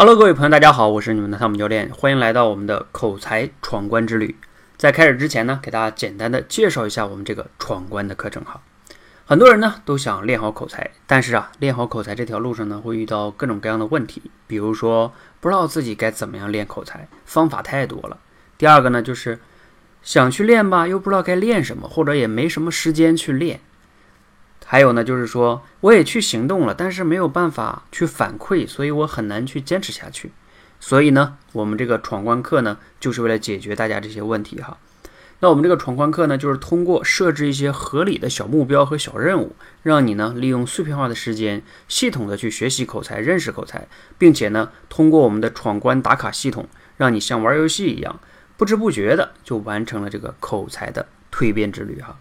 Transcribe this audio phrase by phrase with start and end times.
[0.00, 4.36] Hello，各位朋友，大家好，我是你们的汤姆教练，欢迎来到我们的口才闯关之旅。
[4.76, 8.62] 在开始之前呢，给大家简单的介绍一下我们这个闯关的课程哈。
[9.26, 18.18] 很多人呢都想练好口才，但是啊，练好口才这条路上呢会遇到各种各样的问题，比如说不知道自己该怎么样练口才，方法太多了。
[18.56, 19.40] 第二个呢就是
[20.04, 23.58] 想去练吧，又不知道该练什么，或者也没什么时间去练。
[24.70, 30.30] 还有呢，就是说我也去行动了，但是没有办法去反馈，所以我很难去坚持下去。
[30.78, 34.76] 所以呢，我们这个闯关课呢，就是为了解决大家这些问题哈。
[35.40, 43.88] 那我们这个闯关课呢，就是通过设置一些合理的小目标和小任务，让你呢利用碎片化的时间，系统的去学习口才、认识口才，
[44.18, 48.20] 并且呢，通过我们的闯关打卡系统，让你像玩游戏一样，
[48.58, 52.18] 不知不觉的就完成了这个口才的蜕变之旅哈。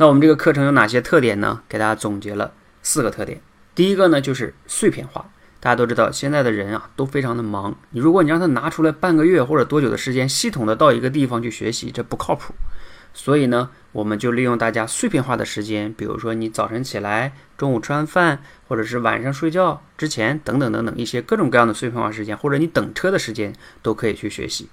[0.00, 1.60] 那我们这个课程有哪些特点呢？
[1.68, 2.52] 给大家总结了
[2.84, 3.40] 四个特点。
[3.74, 5.28] 第一个呢，就是碎片化。
[5.58, 7.76] 大家都知道，现在的人啊都非常的忙。
[7.90, 12.54] 你如果你让他拿出来半个月或者多久的时间，系统的到一个地方去学习，这不靠谱。
[13.12, 24.68] 所以呢，我们就利用大家碎片化的时间，比如说你早晨起来、中午吃完饭，或者是晚上睡觉之前等等等等一些各种各样的碎片化时间，或者你等车的时间都可以去学习。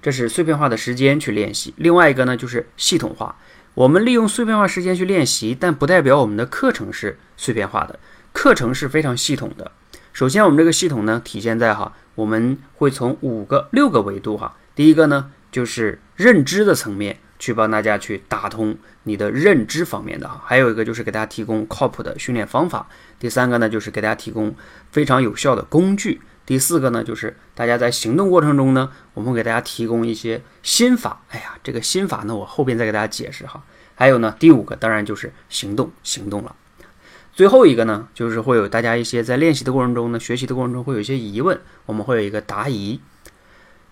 [0.00, 1.72] 这是碎片化的时间去练习。
[1.76, 3.36] 另外一个呢，就是系统化。
[3.74, 7.98] 我们利用碎片化时间去练习，但不代表我们的课程是碎片化的。
[8.32, 9.72] 课程是非常系统的。
[10.12, 14.56] 首先，我们这个系统呢，体现在哈，我们会从五个、六个维度哈。
[14.74, 20.42] 第一个呢，就是认知的层面，去帮大家去打通你的认知方面的哈。
[20.44, 22.86] 还有一个就是给大家提供靠谱的训练方法。
[23.18, 24.54] 第三个呢，就是给大家提供
[24.90, 26.20] 非常有效的工具。
[26.44, 31.22] 第四个呢，就是大家在行动过程中呢，我们给大家提供一些心法。
[31.28, 33.62] 哎呀，这个心法呢，我后边再给大家解释哈。
[33.94, 36.56] 还有呢，第五个当然就是行动，行动了。
[37.32, 43.00] 最后一个呢，就是会有大家一些在练习的过程中呢，学习的过程中会有一些疑问，我们会有一个答疑。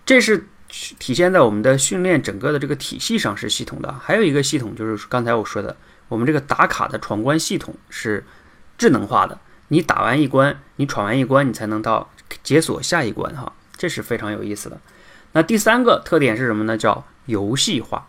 [0.05, 3.93] 这是体现在我们的训练整个的这个体系上是系统的。
[3.93, 5.77] 还有一个系统就是刚才我说的，
[6.09, 8.25] 我们这个打卡的闯关系统是
[8.77, 9.39] 智能化的。
[9.69, 12.11] 你打完一关，你闯完一关，你才能到。
[12.43, 14.79] 解锁下一关哈，这是非常有意思的。
[15.33, 16.77] 那第三个特点是什么呢？
[16.77, 18.07] 叫游戏化。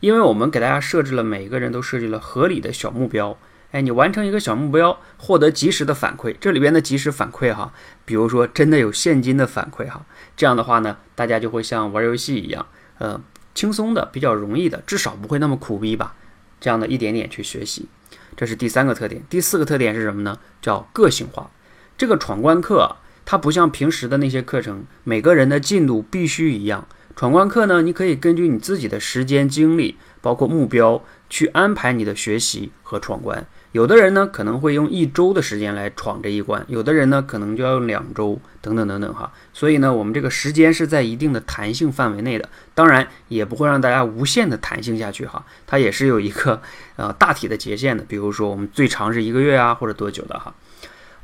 [0.00, 3.38] 因为我们给大家设置了每个人都设计了合理的小目标。
[3.72, 6.36] 哎，你完成一个小目标，获得及时的反馈。
[6.38, 7.72] 这里边的及时反馈哈，
[8.04, 10.04] 比如说真的有现金的反馈哈，
[10.36, 12.66] 这样的话呢，大家就会像玩游戏一样，
[12.98, 13.20] 呃，
[13.54, 16.14] 轻松的、比较容易的，至少不会那么苦逼吧？
[16.60, 17.88] 这样的一点点去学习，
[18.36, 19.22] 这是第三个特点。
[19.30, 20.38] 第四个特点是什么呢？
[20.60, 21.50] 叫个性化。
[21.96, 22.96] 这个闯关课。
[23.24, 26.86] 它不像平时的那些课程，每个人的进度必须一样。
[27.16, 33.46] 闯关课呢，你可以根据你自己的时间、精力，包括目标，去安排你的学习和闯关。
[33.70, 39.32] 有的人呢，可能会用一周的时间来闯这一关；有的人呢，可能就要用两周，等等等等哈。
[39.52, 45.44] 所以呢，我们这个时间是在一定的弹性范围内的，当然也不会让大家无限的弹性下去哈。
[45.66, 46.60] 它也是有一个
[46.96, 50.52] 呃大体的节限的，比如说我们最长是一个月啊，或者多久的哈。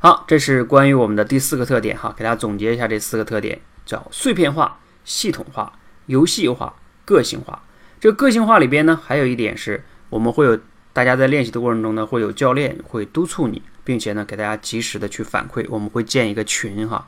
[0.03, 5.73] 好，这是关于我们的第四个特点哈，给大家总结一下这四个特点，叫碎片化、系统化、
[6.07, 6.73] 游戏化、
[7.05, 7.61] 个性化。
[7.99, 10.59] 这个个性化里边呢，还有一点是我们会有
[10.91, 15.67] 大家在练习的过程中呢，会有教练会督促你，并且呢给大家及时的去反馈。
[15.69, 17.07] 我们会建一个群哈。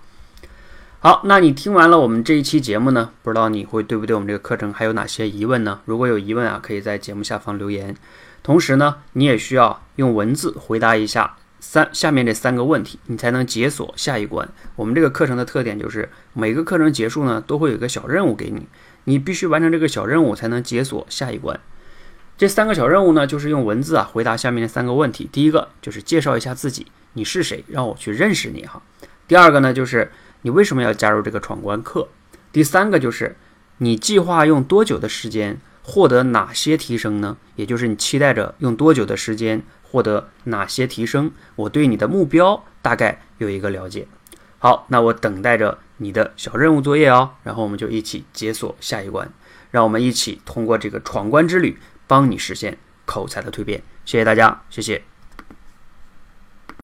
[1.00, 5.80] 好，那你听完了我们这一期节目呢，不知道你会对不对我们这个课程还有哪些疑问呢？
[5.86, 7.96] 如果有疑问啊，可以在节目下方留言。
[8.44, 11.38] 同时呢，你也需要用文字回答一下。
[11.66, 14.47] 三下面这三个问题，你才能解锁下一关。
[14.75, 18.68] 我们这个课程的特点就是，每个课程结束呢，都会有一个小任务给你，
[19.06, 21.57] 你必须完成这个小任务才能解锁下一关。
[22.38, 25.29] 这三个小任务呢，就是用文字啊回答下面的三个问题。
[25.31, 28.81] 第一个就是介绍一下自己，你是谁，让我去认识你哈。
[29.25, 32.09] 第二个呢，就是你为什么要加入这个闯关课。
[32.52, 33.38] 第三个就是
[33.78, 37.38] 你计划用多久的时间获得哪些提升呢？
[37.56, 39.62] 也就是你期待着用多久的时间。
[39.94, 41.32] 获得哪些提升？
[41.56, 44.08] 我对你的目标大概有一个了解。
[44.58, 47.30] 好，那我等待着你的小任务作业哦。
[47.44, 49.32] 然后我们就一起解锁下一关，
[49.70, 51.78] 让我们一起通过这个闯关之旅，
[52.08, 53.84] 帮你实现口才的蜕变。
[54.03, 55.13] 谢谢大家，谢谢。